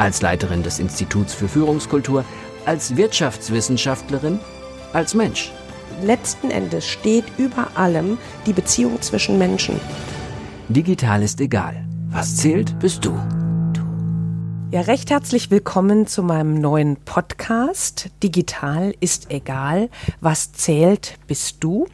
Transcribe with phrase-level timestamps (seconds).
[0.00, 2.24] Als Leiterin des Instituts für Führungskultur,
[2.64, 4.40] als Wirtschaftswissenschaftlerin,
[4.94, 5.52] als Mensch.
[6.02, 9.78] Letzten Endes steht über allem die Beziehung zwischen Menschen.
[10.70, 11.84] Digital ist egal.
[12.08, 13.12] Was zählt, bist du.
[14.70, 18.08] Ja, recht herzlich willkommen zu meinem neuen Podcast.
[18.22, 19.90] Digital ist egal.
[20.22, 21.86] Was zählt, bist du.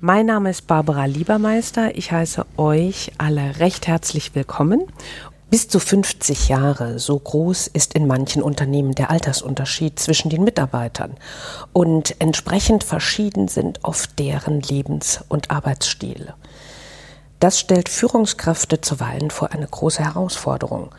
[0.00, 1.96] Mein Name ist Barbara Liebermeister.
[1.96, 4.82] Ich heiße euch alle recht herzlich willkommen.
[5.54, 11.14] Bis zu 50 Jahre, so groß ist in manchen Unternehmen der Altersunterschied zwischen den Mitarbeitern.
[11.72, 16.34] Und entsprechend verschieden sind oft deren Lebens- und Arbeitsstile.
[17.38, 20.92] Das stellt Führungskräfte zuweilen vor eine große Herausforderung.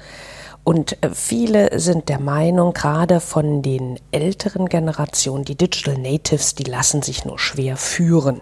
[0.63, 6.63] Und äh, viele sind der Meinung, gerade von den älteren Generationen, die Digital Natives, die
[6.63, 8.39] lassen sich nur schwer führen.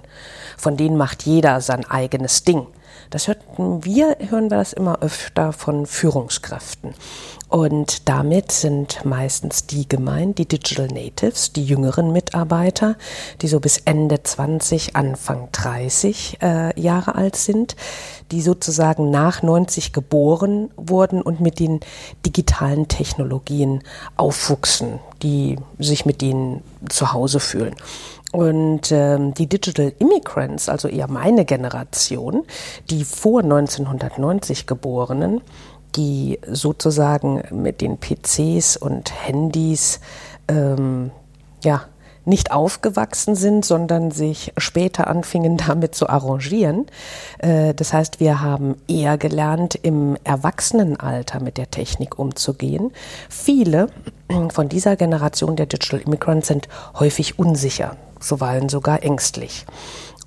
[0.60, 2.68] Von denen macht jeder sein eigenes Ding.
[3.14, 6.96] Das hörten wir, hören wir das immer öfter von Führungskräften.
[7.48, 12.96] Und damit sind meistens die gemeint, die Digital Natives, die jüngeren Mitarbeiter,
[13.44, 17.76] die so bis Ende 20, Anfang 30 äh, Jahre alt sind,
[18.32, 21.82] die sozusagen nach 90 geboren wurden und mit den
[22.26, 23.84] digitalen Technologien
[24.18, 27.76] aufwuchsen, die sich mit denen zu Hause fühlen.
[28.34, 32.46] Und ähm, die Digital Immigrants, also eher meine Generation,
[32.90, 35.42] die vor 1990 geborenen,
[35.96, 40.00] die sozusagen mit den PCs und Handys
[40.48, 41.12] ähm,
[41.64, 41.84] ja
[42.26, 46.88] nicht aufgewachsen sind, sondern sich später anfingen damit zu arrangieren.
[47.38, 52.92] Äh, das heißt, wir haben eher gelernt, im Erwachsenenalter mit der Technik umzugehen.
[53.30, 53.90] Viele
[54.52, 56.68] von dieser Generation der Digital Immigrants sind
[57.00, 59.66] häufig unsicher, zuweilen sogar ängstlich.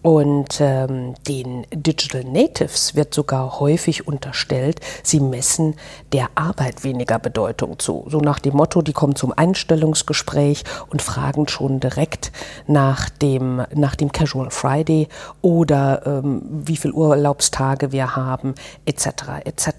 [0.07, 5.75] Und ähm, den Digital Natives wird sogar häufig unterstellt, sie messen
[6.13, 8.07] der Arbeit weniger Bedeutung zu.
[8.09, 12.31] So nach dem Motto, die kommen zum Einstellungsgespräch und fragen schon direkt
[12.69, 15.09] nach dem, nach dem Casual Friday
[15.43, 19.09] oder ähm, wie viel Urlaubstage wir haben, etc.
[19.45, 19.71] etc.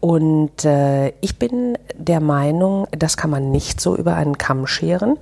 [0.00, 5.16] Und äh, ich bin der Meinung, das kann man nicht so über einen Kamm scheren.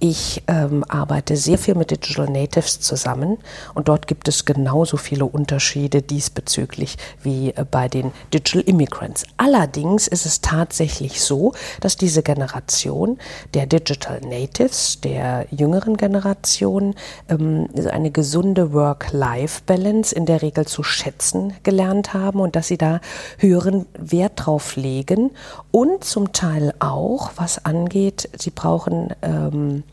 [0.00, 3.38] Ich ähm, arbeite sehr viel mit Digital Natives zusammen
[3.72, 9.24] und dort gibt es genauso viele Unterschiede diesbezüglich wie äh, bei den Digital Immigrants.
[9.36, 13.18] Allerdings ist es tatsächlich so, dass diese Generation
[13.54, 16.94] der Digital Natives, der jüngeren Generation,
[17.28, 23.00] ähm, eine gesunde Work-Life-Balance in der Regel zu schätzen gelernt haben und dass sie da
[23.38, 25.30] höheren Wert drauf legen
[25.70, 29.84] und zum Teil auch, was angeht, sie brauchen ähm,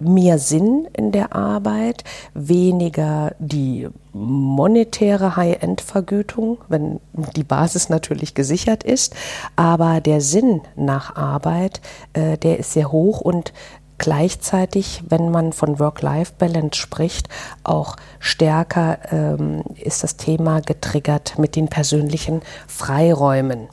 [0.00, 7.00] mehr Sinn in der Arbeit, weniger die monetäre High-End-Vergütung, wenn
[7.36, 9.14] die Basis natürlich gesichert ist,
[9.56, 11.80] aber der Sinn nach Arbeit,
[12.14, 13.52] äh, der ist sehr hoch und
[14.00, 17.28] gleichzeitig, wenn man von Work-Life-Balance spricht,
[17.62, 23.68] auch stärker ähm, ist das Thema getriggert mit den persönlichen Freiräumen.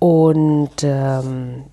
[0.00, 1.71] Und ähm, äh,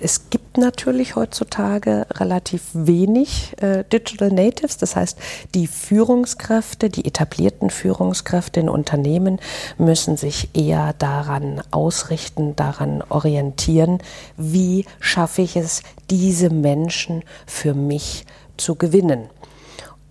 [0.00, 5.16] es gibt natürlich heutzutage relativ wenig äh, Digital Natives, das heißt,
[5.54, 9.38] die Führungskräfte, die etablierten Führungskräfte in Unternehmen
[9.78, 13.98] müssen sich eher daran ausrichten, daran orientieren,
[14.36, 19.28] wie schaffe ich es, diese Menschen für mich zu gewinnen.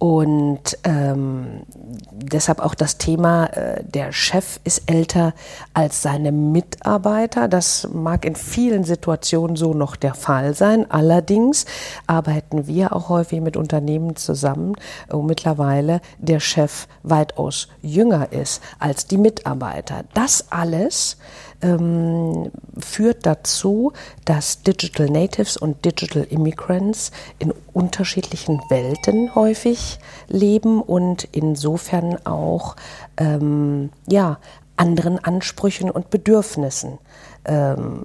[0.01, 1.61] Und ähm,
[2.11, 5.35] deshalb auch das Thema, äh, der Chef ist älter
[5.75, 7.47] als seine Mitarbeiter.
[7.47, 10.89] Das mag in vielen Situationen so noch der Fall sein.
[10.89, 11.67] Allerdings
[12.07, 14.73] arbeiten wir auch häufig mit Unternehmen zusammen,
[15.07, 20.05] wo mittlerweile der Chef weitaus jünger ist als die Mitarbeiter.
[20.15, 21.17] Das alles
[21.61, 23.93] ähm, führt dazu,
[24.25, 32.75] dass Digital Natives und Digital Immigrants in unterschiedlichen Welten häufig leben und insofern auch
[33.17, 34.39] ähm, ja,
[34.75, 36.97] anderen Ansprüchen und Bedürfnissen
[37.45, 38.03] ähm,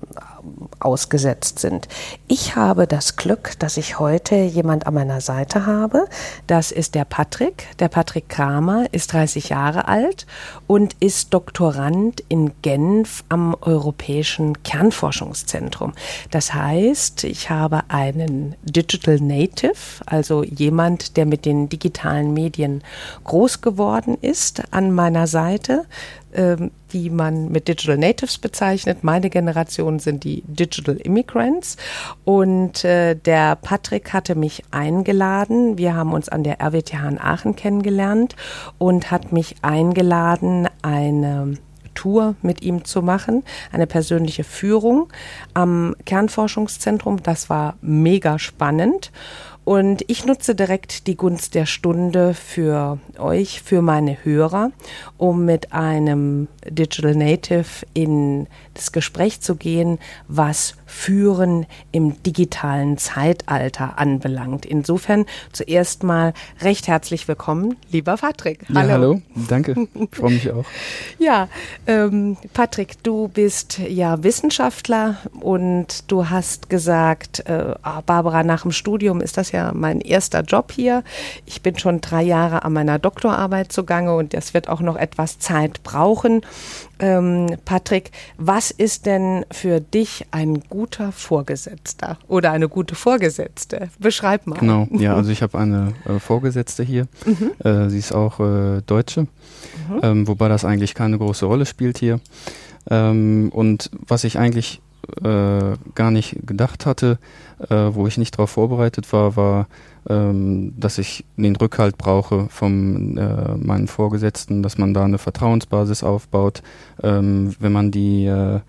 [0.79, 1.89] ausgesetzt sind.
[2.29, 6.07] Ich habe das Glück, dass ich heute jemand an meiner Seite habe.
[6.47, 7.67] Das ist der Patrick.
[7.79, 10.27] Der Patrick Kramer ist 30 Jahre alt
[10.67, 15.93] und ist Doktorand in Genf am Europäischen Kernforschungszentrum.
[16.31, 19.75] Das heißt, ich habe einen Digital Native,
[20.07, 22.83] also jemand, der mit den digitalen Medien
[23.25, 25.87] groß geworden ist, an meiner Seite
[26.37, 29.03] ähm, die man mit Digital Natives bezeichnet.
[29.03, 31.77] Meine Generation sind die Digital Immigrants.
[32.25, 35.79] Und äh, der Patrick hatte mich eingeladen.
[35.79, 38.37] Wir haben uns an der RWTH in Aachen kennengelernt
[38.79, 41.59] und hat mich eingeladen, eine
[41.97, 43.43] Tour mit ihm zu machen,
[43.73, 45.13] eine persönliche Führung
[45.55, 47.23] am Kernforschungszentrum.
[47.23, 49.11] Das war mega spannend.
[49.65, 54.71] Und ich nutze direkt die Gunst der Stunde für euch, für meine Hörer,
[55.17, 58.47] um mit einem Digital Native in
[58.77, 64.65] das Gespräch zu gehen, was Führen im digitalen Zeitalter anbelangt.
[64.65, 68.65] Insofern zuerst mal recht herzlich willkommen, lieber Patrick.
[68.69, 68.79] Hallo.
[68.79, 70.65] Ja, hallo, danke, ich freue mich auch.
[71.19, 71.49] ja,
[71.87, 78.73] ähm, Patrick, du bist ja Wissenschaftler und du hast gesagt, äh, ah, Barbara, nach dem
[78.73, 81.03] Studium ist das ja mein erster Job hier.
[81.47, 85.39] Ich bin schon drei Jahre an meiner Doktorarbeit zugange und das wird auch noch etwas
[85.39, 86.43] Zeit brauchen.
[86.99, 93.89] Ähm, Patrick, was ist denn für dich ein guter Vorgesetzter oder eine gute Vorgesetzte?
[93.99, 94.59] Beschreib mal.
[94.59, 97.07] Genau, ja, also ich habe eine äh, Vorgesetzte hier.
[97.25, 97.53] Mhm.
[97.65, 100.01] Äh, sie ist auch äh, Deutsche, mhm.
[100.03, 102.21] ähm, wobei das eigentlich keine große Rolle spielt hier.
[102.89, 104.81] Ähm, und was ich eigentlich
[105.23, 107.19] äh, gar nicht gedacht hatte,
[107.69, 109.67] äh, wo ich nicht darauf vorbereitet war, war,
[110.09, 116.05] ähm, dass ich den Rückhalt brauche von äh, meinen Vorgesetzten, dass man da eine Vertrauensbasis
[116.05, 116.63] aufbaut,
[117.03, 118.61] ähm, wenn man die äh,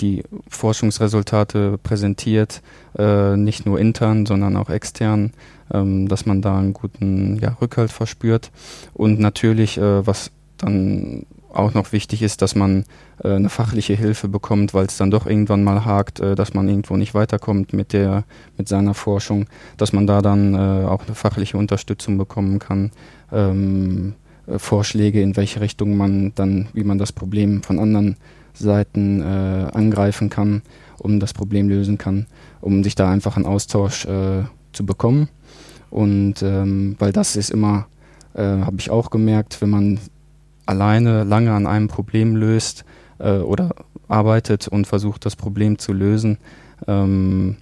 [0.00, 2.62] die Forschungsresultate präsentiert,
[2.98, 5.32] äh, nicht nur intern, sondern auch extern,
[5.70, 8.50] ähm, dass man da einen guten ja, Rückhalt verspürt.
[8.94, 12.84] Und natürlich, was dann auch noch wichtig ist, dass man
[13.22, 16.68] äh, eine fachliche Hilfe bekommt, weil es dann doch irgendwann mal hakt, äh, dass man
[16.68, 18.24] irgendwo nicht weiterkommt mit der
[18.56, 22.90] mit seiner Forschung, dass man da dann äh, auch eine fachliche Unterstützung bekommen kann,
[23.32, 24.14] ähm,
[24.46, 28.16] äh, Vorschläge in welche Richtung man dann, wie man das Problem von anderen
[28.54, 30.62] Seiten äh, angreifen kann,
[30.98, 32.26] um das Problem lösen kann,
[32.60, 35.28] um sich da einfach einen Austausch äh, zu bekommen.
[35.90, 37.86] Und ähm, weil das ist immer
[38.32, 39.98] habe ich auch gemerkt, wenn man
[40.70, 42.84] alleine lange an einem Problem löst
[43.18, 43.74] äh, oder
[44.08, 46.38] arbeitet und versucht, das Problem zu lösen,
[46.86, 47.56] ähm,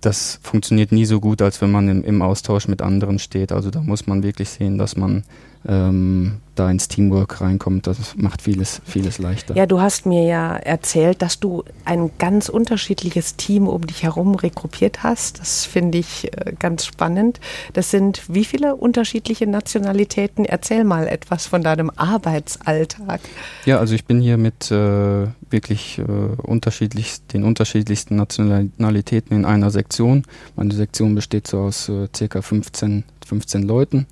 [0.00, 3.52] das funktioniert nie so gut, als wenn man im, im, Austausch mit anderen steht.
[3.52, 5.24] Also da muss man wirklich sehen, dass man
[5.66, 9.56] ähm, da ins Teamwork reinkommt, das macht vieles, vieles leichter.
[9.56, 14.34] Ja, du hast mir ja erzählt, dass du ein ganz unterschiedliches Team um dich herum
[14.34, 15.40] rekrutiert hast.
[15.40, 17.40] Das finde ich äh, ganz spannend.
[17.72, 20.44] Das sind wie viele unterschiedliche Nationalitäten?
[20.44, 23.20] Erzähl mal etwas von deinem Arbeitsalltag.
[23.64, 29.70] Ja, also ich bin hier mit äh, wirklich äh, unterschiedlich, den unterschiedlichsten Nationalitäten in einer
[29.70, 30.24] Sektion.
[30.56, 34.06] Meine Sektion besteht so aus äh, circa 15, 15 Leuten.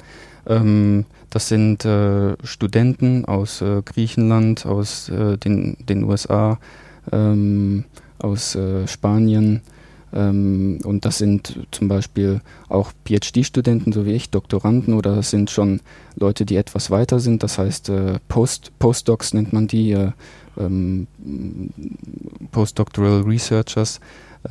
[0.47, 6.59] Ähm, das sind äh, Studenten aus äh, Griechenland, aus äh, den, den USA,
[7.13, 7.85] ähm,
[8.19, 9.63] aus äh, Spanien.
[10.13, 15.51] Ähm, und das sind zum Beispiel auch PhD-Studenten, so wie ich, Doktoranden, oder das sind
[15.51, 15.81] schon
[16.17, 17.43] Leute, die etwas weiter sind.
[17.43, 20.13] Das heißt, äh, Post, Postdocs nennt man die, äh,
[20.59, 21.07] ähm,
[22.53, 24.01] Postdoctoral Researchers.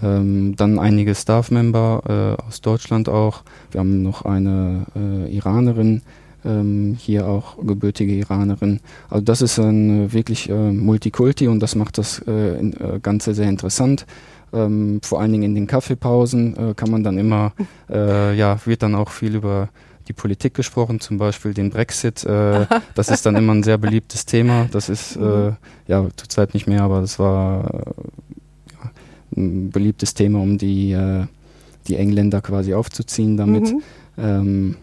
[0.04, 3.44] Ähm, dann einige Staff-Member äh, aus Deutschland auch.
[3.72, 6.02] Wir haben noch eine äh, Iranerin,
[6.48, 8.80] ähm, hier auch gebürtige Iranerin.
[9.10, 13.00] Also das ist ein äh, wirklich äh, Multikulti und das macht das äh, in, äh,
[13.02, 14.06] Ganze sehr interessant.
[14.54, 17.52] Ähm, vor allen Dingen in den Kaffeepausen äh, kann man dann immer,
[17.90, 19.70] äh, ja, wird dann auch viel über
[20.08, 22.24] die Politik gesprochen, zum Beispiel den Brexit.
[22.24, 24.70] Äh, das ist dann immer ein sehr beliebtes Thema.
[24.72, 25.52] Das ist äh,
[25.88, 27.74] ja zurzeit nicht mehr, aber das war
[29.36, 30.98] äh, ein beliebtes Thema, um die,
[31.88, 33.74] die Engländer quasi aufzuziehen damit.
[33.74, 33.82] Mhm.
[34.18, 34.76] Ähm,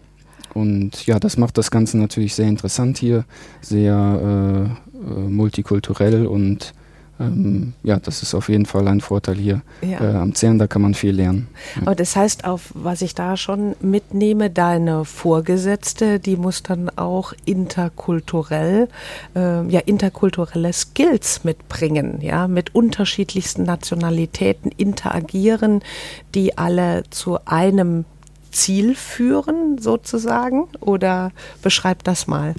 [0.55, 3.25] und ja, das macht das Ganze natürlich sehr interessant hier,
[3.61, 6.75] sehr äh, äh, multikulturell und
[7.21, 10.01] ähm, ja, das ist auf jeden Fall ein Vorteil hier ja.
[10.01, 11.47] äh, am CERN, da kann man viel lernen.
[11.77, 11.83] Ja.
[11.83, 17.33] Aber das heißt, auf was ich da schon mitnehme, deine Vorgesetzte, die muss dann auch
[17.45, 18.89] interkulturell,
[19.37, 25.83] äh, ja, interkulturelle Skills mitbringen, ja, mit unterschiedlichsten Nationalitäten interagieren,
[26.35, 28.07] die alle zu einem
[28.55, 30.69] Ziel führen, sozusagen?
[30.81, 31.33] Oder
[31.63, 32.55] beschreib das mal.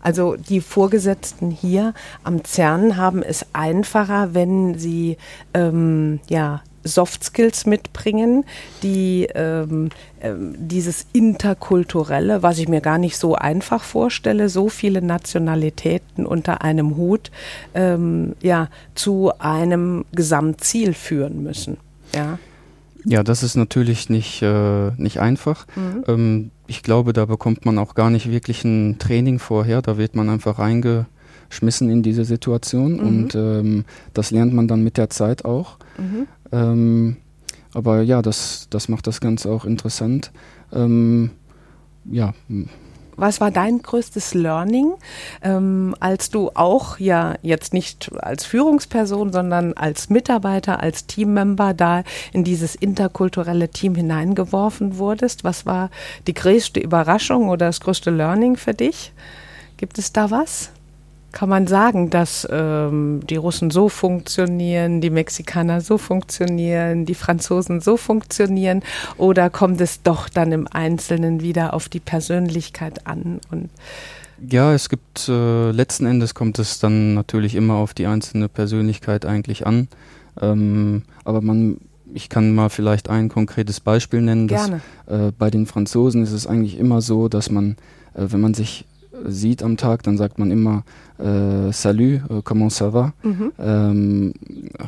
[0.00, 5.16] Also die Vorgesetzten hier am CERN haben es einfacher, wenn sie
[5.54, 8.44] ähm, ja Soft Skills mitbringen,
[8.82, 9.88] die ähm,
[10.20, 16.62] äh, dieses interkulturelle, was ich mir gar nicht so einfach vorstelle, so viele Nationalitäten unter
[16.62, 17.30] einem Hut,
[17.74, 21.78] ähm, ja, zu einem Gesamtziel führen müssen.
[22.14, 22.38] Ja.
[23.04, 25.66] Ja, das ist natürlich nicht, äh, nicht einfach.
[25.76, 26.04] Mhm.
[26.06, 29.82] Ähm, ich glaube, da bekommt man auch gar nicht wirklich ein Training vorher.
[29.82, 33.00] Da wird man einfach reingeschmissen in diese Situation mhm.
[33.00, 33.84] und ähm,
[34.14, 35.76] das lernt man dann mit der Zeit auch.
[35.98, 36.26] Mhm.
[36.52, 37.16] Ähm,
[37.74, 40.32] aber ja, das, das macht das Ganze auch interessant.
[40.72, 41.30] Ähm,
[42.04, 42.32] ja,
[43.16, 44.94] was war dein größtes Learning,
[45.42, 52.02] ähm, als du auch ja jetzt nicht als Führungsperson, sondern als Mitarbeiter, als Teammember da
[52.32, 55.44] in dieses interkulturelle Team hineingeworfen wurdest?
[55.44, 55.90] Was war
[56.26, 59.12] die größte Überraschung oder das größte Learning für dich?
[59.76, 60.70] Gibt es da was?
[61.34, 67.80] Kann man sagen, dass ähm, die Russen so funktionieren, die Mexikaner so funktionieren, die Franzosen
[67.80, 68.82] so funktionieren?
[69.18, 73.40] Oder kommt es doch dann im Einzelnen wieder auf die Persönlichkeit an?
[73.50, 73.68] Und
[74.48, 79.26] ja, es gibt äh, letzten Endes kommt es dann natürlich immer auf die einzelne Persönlichkeit
[79.26, 79.88] eigentlich an.
[80.40, 81.78] Ähm, aber man
[82.16, 84.46] ich kann mal vielleicht ein konkretes Beispiel nennen.
[84.46, 84.80] Gerne.
[85.06, 87.72] Dass, äh, bei den Franzosen ist es eigentlich immer so, dass man,
[88.14, 88.84] äh, wenn man sich
[89.24, 90.84] sieht am Tag, dann sagt man immer
[91.18, 93.12] äh, Salut, äh, comment ça va?
[93.22, 93.52] Mhm.
[93.58, 94.34] Ähm,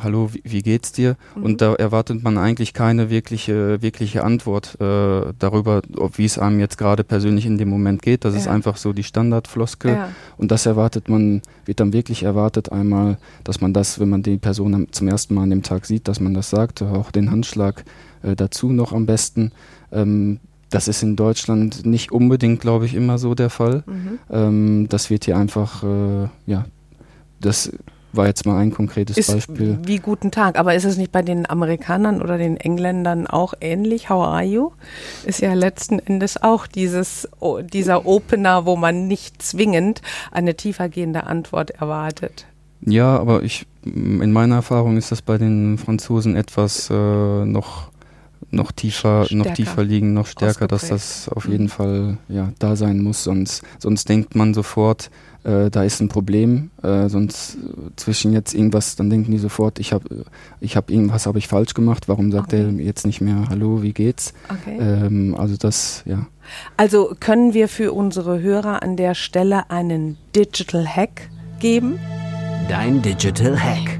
[0.03, 1.15] Hallo, wie, wie, geht's dir?
[1.35, 1.43] Mhm.
[1.43, 6.59] Und da erwartet man eigentlich keine wirkliche, wirkliche Antwort äh, darüber, ob wie es einem
[6.59, 8.25] jetzt gerade persönlich in dem Moment geht.
[8.25, 8.41] Das ja.
[8.41, 9.91] ist einfach so die Standardfloskel.
[9.91, 10.09] Ja.
[10.37, 14.37] Und das erwartet man, wird dann wirklich erwartet einmal, dass man das, wenn man die
[14.37, 17.85] Person zum ersten Mal an dem Tag sieht, dass man das sagt, auch den Handschlag
[18.23, 19.51] äh, dazu noch am besten.
[19.91, 23.83] Ähm, das ist in Deutschland nicht unbedingt, glaube ich, immer so der Fall.
[23.85, 24.19] Mhm.
[24.29, 26.65] Ähm, das wird hier einfach, äh, ja,
[27.39, 27.71] das
[28.13, 29.79] war jetzt mal ein konkretes ist Beispiel.
[29.83, 34.09] Wie guten Tag, aber ist es nicht bei den Amerikanern oder den Engländern auch ähnlich?
[34.09, 34.71] How are you?
[35.25, 37.29] Ist ja letzten Endes auch dieses,
[37.71, 42.45] dieser Opener, wo man nicht zwingend eine tiefergehende Antwort erwartet.
[42.81, 46.93] Ja, aber ich, in meiner Erfahrung ist das bei den Franzosen etwas äh,
[47.45, 47.91] noch
[48.51, 49.35] noch tiefer, stärker.
[49.35, 51.69] noch tiefer liegen, noch stärker, dass das auf jeden mhm.
[51.69, 53.23] Fall ja, da sein muss.
[53.23, 55.09] Sonst, sonst denkt man sofort,
[55.43, 56.71] äh, da ist ein Problem.
[56.83, 57.57] Äh, sonst äh,
[57.95, 60.25] zwischen jetzt irgendwas, dann denken die sofort, ich habe
[60.59, 62.07] ich hab irgendwas habe ich falsch gemacht.
[62.07, 62.63] Warum sagt okay.
[62.63, 64.33] er jetzt nicht mehr Hallo, wie geht's?
[64.49, 64.77] Okay.
[64.79, 66.27] Ähm, also das, ja.
[66.77, 71.29] Also können wir für unsere Hörer an der Stelle einen Digital Hack
[71.59, 71.99] geben?
[72.69, 73.96] Dein Digital Hack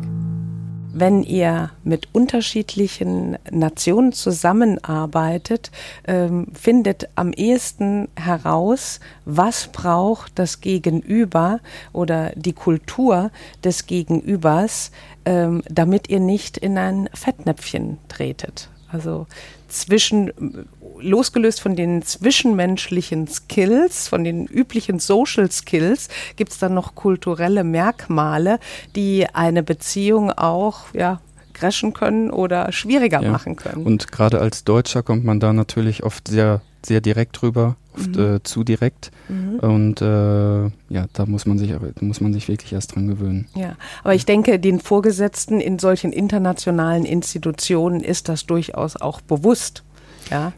[1.00, 5.72] wenn ihr mit unterschiedlichen Nationen zusammenarbeitet,
[6.08, 11.60] ähm, findet am ehesten heraus, was braucht das Gegenüber
[11.94, 13.32] oder die Kultur
[13.64, 14.92] des Gegenübers,
[15.26, 18.70] ähm, damit ihr nicht in ein Fettnäpfchen tretet.
[18.90, 19.28] Also
[19.68, 20.68] zwischen,
[21.02, 27.64] losgelöst von den zwischenmenschlichen Skills, von den üblichen Social Skills, gibt es dann noch kulturelle
[27.64, 28.60] Merkmale,
[28.96, 31.20] die eine Beziehung auch, ja,
[31.58, 33.32] crashen können oder schwieriger ja.
[33.32, 33.86] machen können.
[33.86, 38.36] Und gerade als Deutscher kommt man da natürlich oft sehr, sehr direkt rüber, oft mhm.
[38.36, 39.12] äh, zu direkt.
[39.28, 39.60] Mhm.
[39.60, 43.48] Und äh, ja, da muss man sich muss man sich wirklich erst dran gewöhnen.
[43.56, 49.84] Ja, aber ich denke, den Vorgesetzten in solchen internationalen Institutionen ist das durchaus auch bewusst.
[50.30, 50.54] Ja,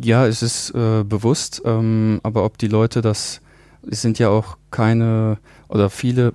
[0.00, 3.40] ja es ist äh, bewusst, ähm, aber ob die Leute das,
[3.88, 6.32] es sind ja auch keine oder viele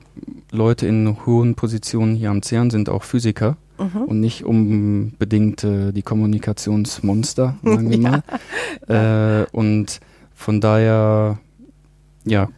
[0.52, 4.04] Leute in hohen Positionen hier am CERN sind auch Physiker mhm.
[4.04, 8.24] und nicht unbedingt äh, die Kommunikationsmonster, sagen wir mal.
[8.88, 9.42] ja.
[9.42, 10.00] äh, und
[10.36, 11.40] von daher,
[12.26, 12.50] ja,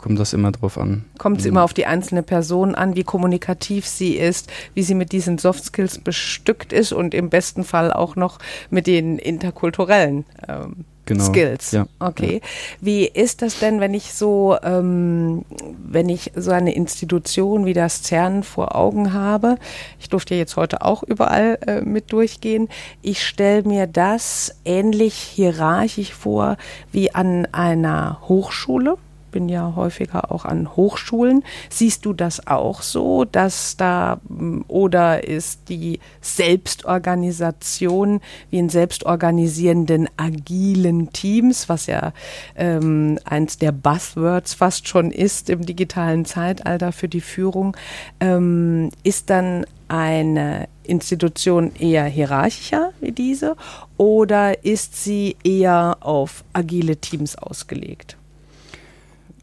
[0.00, 1.04] kommt das immer drauf an.
[1.18, 5.12] Kommt es immer auf die einzelne Person an, wie kommunikativ sie ist, wie sie mit
[5.12, 8.38] diesen Soft Skills bestückt ist und im besten Fall auch noch
[8.70, 11.24] mit den interkulturellen ähm, genau.
[11.24, 11.72] Skills.
[11.72, 11.86] Ja.
[11.98, 12.40] Okay.
[12.42, 12.48] Ja.
[12.80, 15.44] Wie ist das denn, wenn ich so, ähm,
[15.84, 19.56] wenn ich so eine Institution wie das CERN vor Augen habe?
[19.98, 22.70] Ich durfte jetzt heute auch überall äh, mit durchgehen.
[23.02, 26.56] Ich stelle mir das ähnlich hierarchisch vor
[26.90, 28.96] wie an einer Hochschule
[29.30, 31.44] bin ja häufiger auch an Hochschulen.
[31.68, 34.20] Siehst du das auch so, dass da
[34.68, 38.20] oder ist die Selbstorganisation
[38.50, 42.12] wie in selbstorganisierenden agilen Teams, was ja
[42.56, 47.76] ähm, eins der Buzzwords fast schon ist im digitalen Zeitalter für die Führung,
[48.20, 53.56] ähm, ist dann eine Institution eher hierarchischer wie diese
[53.96, 58.16] oder ist sie eher auf agile Teams ausgelegt?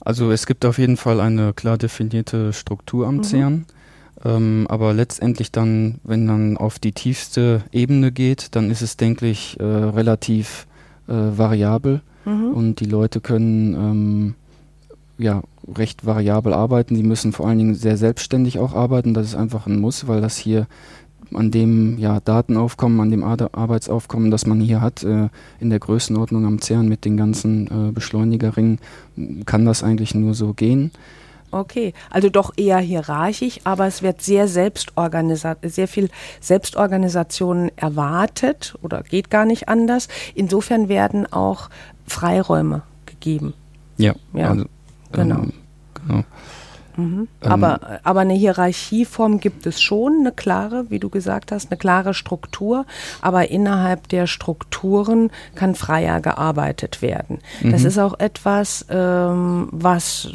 [0.08, 3.24] Also es gibt auf jeden Fall eine klar definierte Struktur am mhm.
[3.26, 3.66] CERN.
[4.24, 9.28] Ähm, aber letztendlich dann, wenn man auf die tiefste Ebene geht, dann ist es, denke
[9.28, 10.66] ich, äh, relativ
[11.10, 12.52] äh, variabel mhm.
[12.54, 14.36] und die Leute können ähm,
[15.18, 15.44] ja
[15.76, 16.96] recht variabel arbeiten.
[16.96, 19.14] Die müssen vor allen Dingen sehr selbstständig auch arbeiten.
[19.14, 20.68] Das ist einfach ein Muss, weil das hier
[21.34, 25.29] an dem ja, Datenaufkommen, an dem Ar Arbeitsaufkommen, das man hier hat, äh,
[25.60, 28.79] in der Größenordnung am CERN mit den ganzen äh, Beschleunigerringen,
[29.46, 30.91] kann das eigentlich nur so gehen.
[31.50, 36.10] Okay, also doch eher hierarchisch, aber es wird sehr sehr viel
[36.41, 40.10] Selbstorganisation erwartet oder geht gar nicht anders.
[40.36, 41.69] Insofern werden auch
[42.05, 43.53] Freiräume gegeben.
[43.98, 44.50] Ja, ja.
[44.50, 44.65] Also,
[45.13, 45.36] genau.
[45.36, 45.53] Ähm,
[46.05, 46.24] genau.
[46.98, 47.27] Mhm.
[47.42, 51.77] Ähm, aber, aber eine Hierarchieform gibt es schon, eine klare, wie du gesagt hast, eine
[51.77, 52.86] klare Struktur,
[53.22, 57.39] aber innerhalb der Strukturen kann freier gearbeitet werden.
[57.62, 57.72] Mhm.
[57.72, 60.30] Das ist auch etwas, ähm, was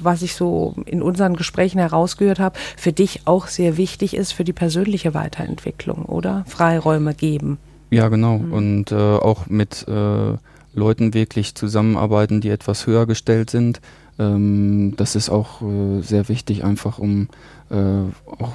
[0.00, 4.44] was ich so in unseren Gesprächen herausgehört habe, für dich auch sehr wichtig ist für
[4.44, 6.44] die persönliche Weiterentwicklung, oder?
[6.46, 7.58] Freiräume geben.
[7.90, 8.38] Ja, genau.
[8.38, 8.52] Mhm.
[8.52, 10.34] Und äh, auch mit äh,
[10.74, 13.80] Leuten wirklich zusammenarbeiten, die etwas höher gestellt sind,
[14.18, 17.28] ähm, das ist auch äh, sehr wichtig, einfach um
[17.70, 18.54] äh, auch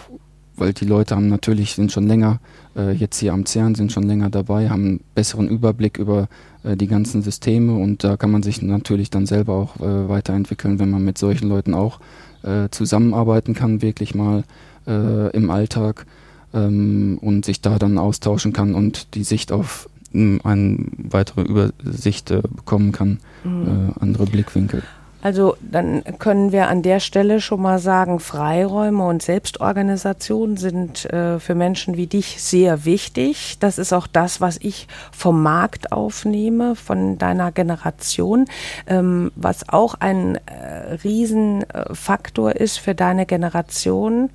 [0.56, 2.40] weil die Leute haben natürlich, sind schon länger
[2.76, 6.28] äh, jetzt hier am CERN, sind schon länger dabei, haben einen besseren Überblick über
[6.64, 10.80] äh, die ganzen Systeme und da kann man sich natürlich dann selber auch äh, weiterentwickeln,
[10.80, 12.00] wenn man mit solchen Leuten auch
[12.44, 14.44] äh, zusammenarbeiten kann, wirklich mal
[14.88, 16.06] äh, im Alltag
[16.54, 22.28] ähm, und sich da dann austauschen kann und die Sicht auf ähm, eine weitere Übersicht
[22.28, 23.94] bekommen kann, mhm.
[24.00, 24.84] andere Blickwinkel.
[25.24, 31.40] Also dann können wir an der Stelle schon mal sagen, Freiräume und Selbstorganisation sind äh,
[31.40, 33.58] für Menschen wie dich sehr wichtig.
[33.62, 38.48] Das ist auch das, was ich vom Markt aufnehme, von deiner Generation,
[38.86, 44.30] ähm, was auch ein äh, Riesenfaktor ist für deine Generation,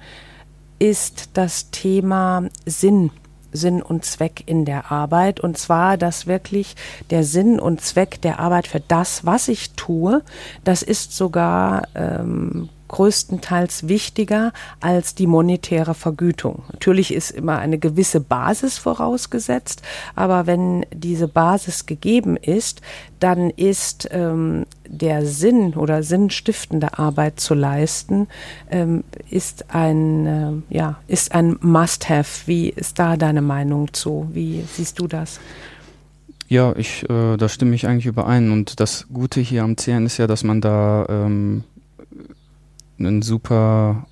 [0.79, 3.11] ist das Thema Sinn.
[3.59, 5.41] Sinn und Zweck in der Arbeit.
[5.41, 6.77] Und zwar, dass wirklich
[7.11, 10.23] der Sinn und Zweck der Arbeit für das, was ich tue,
[10.65, 16.65] das ist sogar ähm, größtenteils wichtiger als die monetäre Vergütung.
[16.73, 19.83] Natürlich ist immer eine gewisse Basis vorausgesetzt,
[20.15, 22.81] aber wenn diese Basis gegeben ist,
[23.21, 28.29] dann ist ähm, der Sinn oder sinnstiftende Arbeit zu leisten,
[28.71, 30.27] ähm, ist ein,
[30.71, 32.47] äh, ja, ein Must-have.
[32.47, 34.29] Wie ist da deine Meinung zu?
[34.33, 35.41] Wie siehst du das?
[36.49, 38.51] Ja, ich, äh, da stimme ich eigentlich überein.
[38.51, 41.65] Und das Gute hier am CERN ist ja, dass man da ähm,
[42.99, 44.07] eine super,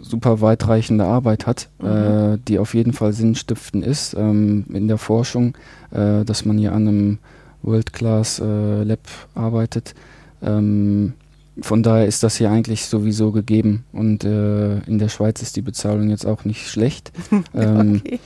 [0.00, 1.88] super weitreichende Arbeit hat, mhm.
[1.88, 5.56] äh, die auf jeden Fall sinnstiftend ist ähm, in der Forschung,
[5.90, 7.18] äh, dass man hier an einem
[7.62, 9.94] World-Class-Lab äh, arbeitet.
[10.42, 11.14] Ähm,
[11.60, 15.62] von daher ist das hier eigentlich sowieso gegeben und äh, in der Schweiz ist die
[15.62, 17.12] Bezahlung jetzt auch nicht schlecht.
[17.54, 18.20] ähm, okay.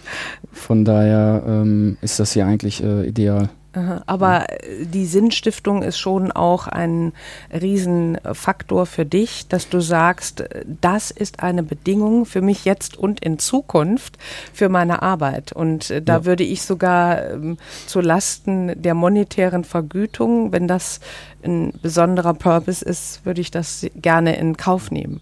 [0.53, 3.49] Von daher ähm, ist das hier eigentlich äh, ideal.
[4.07, 4.47] Aber
[4.83, 7.13] die Sinnstiftung ist schon auch ein
[7.53, 10.45] Riesenfaktor für dich, dass du sagst,
[10.81, 14.19] das ist eine Bedingung für mich jetzt und in Zukunft
[14.53, 15.53] für meine Arbeit.
[15.53, 16.25] Und äh, da ja.
[16.25, 21.01] würde ich sogar ähm, zu Lasten der monetären Vergütung, wenn das
[21.43, 25.21] ein besonderer Purpose ist, würde ich das gerne in Kauf nehmen.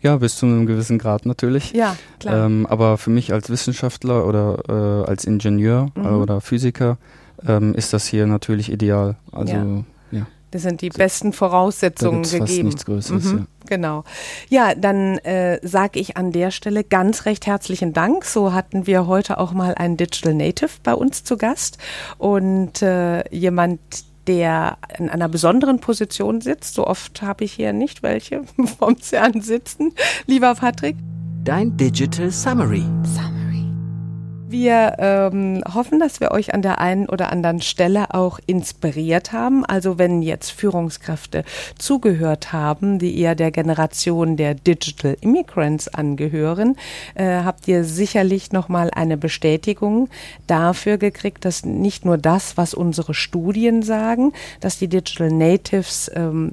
[0.00, 1.72] Ja, bis zu einem gewissen Grad natürlich.
[1.72, 2.46] Ja, klar.
[2.46, 6.20] Ähm, aber für mich als Wissenschaftler oder äh, als Ingenieur mhm.
[6.20, 6.98] oder Physiker
[7.46, 9.16] ähm, ist das hier natürlich ideal.
[9.32, 9.84] Also ja.
[10.10, 10.26] ja.
[10.50, 12.46] Das sind die besten Voraussetzungen da gegeben.
[12.46, 13.46] Fast nichts Größeres, mhm, ja.
[13.66, 14.04] Genau.
[14.48, 18.24] Ja, dann äh, sage ich an der Stelle ganz recht herzlichen Dank.
[18.24, 21.78] So hatten wir heute auch mal einen Digital Native bei uns zu Gast
[22.18, 23.80] und äh, jemand,
[24.26, 26.74] der in einer besonderen Position sitzt.
[26.74, 28.42] So oft habe ich hier nicht welche
[28.78, 29.92] vom CERN sitzen.
[30.26, 30.96] Lieber Patrick.
[31.42, 32.84] Dein Digital Summary.
[33.04, 33.33] Summary.
[34.54, 39.64] Wir ähm, hoffen, dass wir euch an der einen oder anderen Stelle auch inspiriert haben.
[39.64, 41.42] Also wenn jetzt Führungskräfte
[41.76, 46.76] zugehört haben, die eher der Generation der Digital Immigrants angehören,
[47.16, 50.08] äh, habt ihr sicherlich nochmal eine Bestätigung
[50.46, 56.52] dafür gekriegt, dass nicht nur das, was unsere Studien sagen, dass die Digital Natives ähm,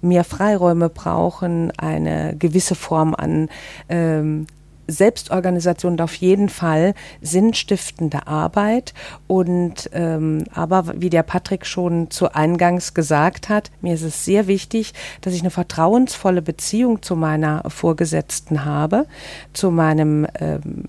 [0.00, 3.50] mehr Freiräume brauchen, eine gewisse Form an
[3.90, 4.46] ähm,
[4.88, 8.94] Selbstorganisation auf jeden Fall sinnstiftende Arbeit.
[9.26, 14.46] Und ähm, aber wie der Patrick schon zu Eingangs gesagt hat, mir ist es sehr
[14.46, 19.06] wichtig, dass ich eine vertrauensvolle Beziehung zu meiner Vorgesetzten habe,
[19.52, 20.84] zu meinem ähm,